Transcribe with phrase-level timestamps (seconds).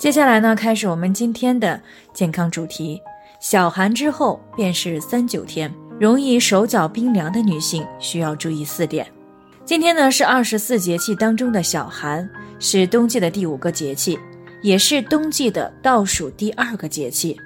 [0.00, 1.78] 接下来呢，开始我们今天的
[2.14, 2.98] 健康主题。
[3.38, 5.70] 小寒之后便是三九天，
[6.00, 9.06] 容易手脚冰凉的女性需要注意四点。
[9.62, 12.26] 今天呢是二十四节气当中的小寒，
[12.58, 14.18] 是冬季的第五个节气，
[14.62, 17.38] 也是冬季的倒数第二个节气。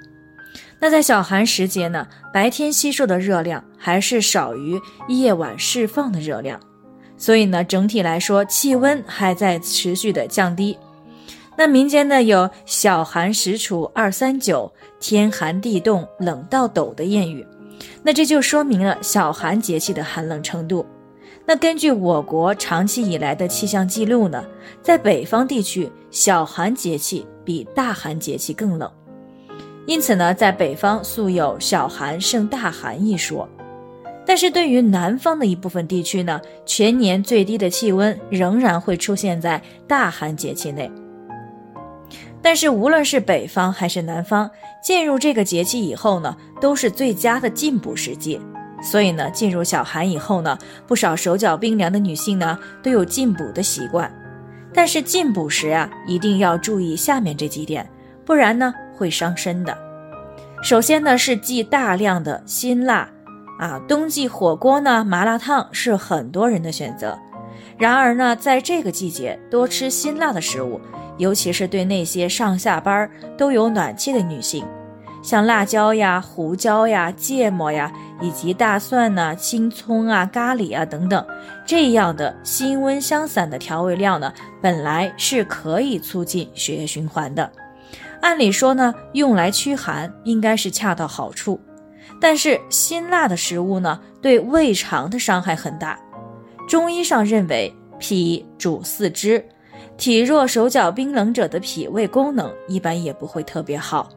[0.79, 4.79] 那在小寒时节呢，白天吸收的热量还是少于
[5.09, 6.57] 夜晚释放的热量，
[7.17, 10.77] 所以呢，整体来说气温还在持续的降低。
[11.57, 17.47] 那民间呢有“小寒时处二三九，天寒地冻冷到抖”的谚语，
[18.03, 20.85] 那这就说明了小寒节气的寒冷程度。
[21.45, 24.43] 那根据我国长期以来的气象记录呢，
[24.81, 28.91] 在北方地区，小寒节气比大寒节气更冷，
[29.85, 33.47] 因此呢，在北方素有“小寒胜大寒”一说。
[34.25, 40.91] 但是对于南方的一部分地区呢，全年最低的气温仍然会出现在大寒节气内。
[42.45, 48.39] 但是无论是北方还是南方，进入这个节气以后呢，都是最佳的进补时节。
[48.83, 54.13] 所以呢，进入小寒以后呢，不少手脚冰凉的女性呢，都有进补的习惯。
[54.71, 57.89] 但是进补时啊，一定要注意下面这几点，
[58.23, 59.75] 不然呢会伤身的。
[60.61, 63.09] 首先呢是忌大量的辛辣，
[63.57, 67.17] 啊，冬季火锅呢、麻辣烫是很多人的选择。
[67.79, 70.79] 然而呢，在这个季节多吃辛辣的食物。
[71.17, 74.65] 尤其是对那些上下班都有暖气的女性，
[75.23, 77.91] 像辣椒呀、胡椒呀、芥末呀，
[78.21, 81.25] 以及大蒜呐、青葱啊、咖喱啊等等，
[81.65, 87.51] 这样的辛温相散的调味料呢，本来是可以促进血液循环的。
[88.21, 91.59] 按理说呢，用来驱寒应该是恰到好处。
[92.21, 95.99] 但是辛辣的食物呢，对胃肠的伤害很大。
[96.67, 99.43] 中医上认为，脾主四肢。
[99.97, 104.09] 体弱、手脚冰冷者的脾胃功能一般也不会特别好，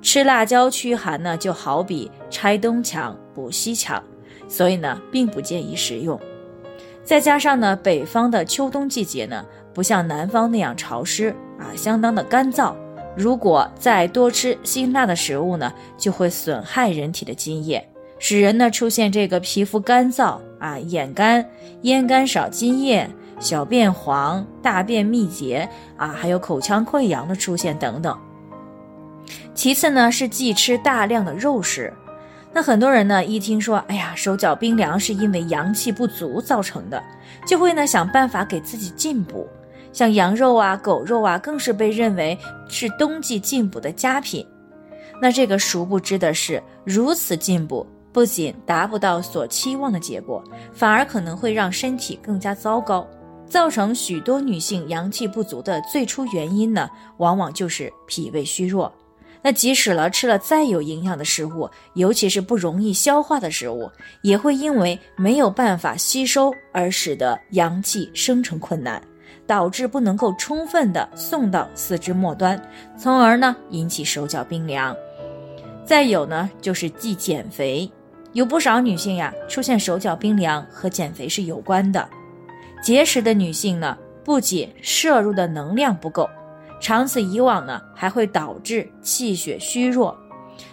[0.00, 4.02] 吃辣椒驱寒呢，就好比拆东墙补西墙，
[4.48, 6.18] 所以呢，并不建议食用。
[7.02, 12.74] 再加上呢，北方的秋冬季节呢，不像南方那样潮湿啊，相当的干燥。
[13.16, 17.82] 如果再多吃辛辣的食物呢，就会损害人体的津液，
[18.18, 21.44] 使人呢出现这个皮肤干燥啊、眼干、
[21.82, 23.08] 咽干少津液。
[23.38, 28.18] 小便黄、大便秘结啊，还有口腔溃疡的出现等等。
[29.54, 31.92] 其次呢，是忌吃大量的肉食。
[32.52, 37.02] 那很多人呢，一听说，哎呀，手脚冰凉是因为阳气不足造成的，
[37.46, 39.46] 就会呢想办法给自己进补。
[39.92, 44.46] 像羊肉啊、狗肉啊，更是被认为是冬季进补的佳品。
[45.20, 50.42] 那这个殊不知的是，如此进补不仅达不到所期望的结果，
[50.72, 53.06] 反而可能会让身体更加糟糕。
[53.48, 58.92] 造成许多女性阳气不足的最初原因呢，往往就是脾胃虚弱。
[59.42, 63.88] 那即使了吃了再有营养的食物，尤其是不容易消化的食物，
[64.22, 69.00] 也会因为没有办法吸收而使得阳气生成困难，
[69.46, 72.60] 导致不能够充分的送到四肢末端，
[72.98, 74.96] 从而呢引起手脚冰凉。
[75.84, 77.88] 再有呢，就是忌减肥，
[78.32, 82.08] 有不少女性呀出现手脚冰凉和减肥是有关的。
[82.82, 86.28] 节食的女性呢，不仅摄入的能量不够，
[86.80, 90.16] 长此以往呢，还会导致气血虚弱，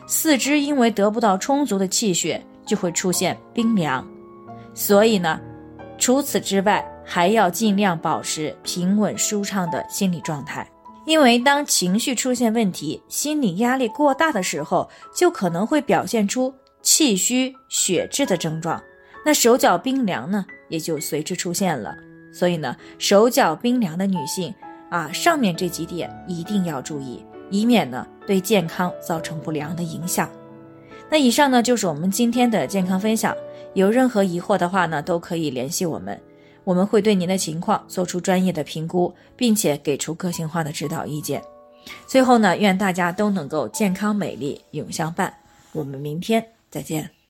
[0.05, 4.07] 四肢因为得不到充足的气血，就会出现冰凉。
[4.73, 5.39] 所以呢，
[5.97, 10.67] 除此之外，还要尽量保持平稳舒畅的心理状态，
[11.05, 18.81] 因为当情绪出现问题、心理压力过大的时候，就可能会表现出气虚血滞的症状。
[19.25, 20.45] 那手脚冰凉呢？
[20.73, 21.95] 也就随之出现了。
[22.31, 24.51] 所以呢，手脚冰凉的女性
[24.89, 30.27] 啊，上面这几点一定要注意，以免呢对健康造成不良的影响。
[31.11, 33.37] 那以上呢就是我们今天的健康分享。
[33.75, 36.19] 有任何疑惑的话呢，都可以联系我们，
[36.63, 41.39] 我们会对您的情况做出专业的评估，并且给出个性化的指导意见。
[42.07, 45.31] 最后呢，愿大家都能够健康美丽永相伴。
[45.71, 47.22] 我们明天再见。